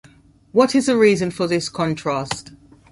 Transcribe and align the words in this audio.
What 0.51 0.73
is 0.73 0.87
the 0.87 0.97
reason 0.97 1.29
for 1.29 1.45
this 1.45 1.69
contrast? 1.69 2.53